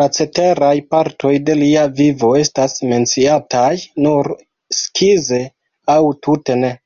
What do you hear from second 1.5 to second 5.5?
de lia vivo estas menciataj nur skize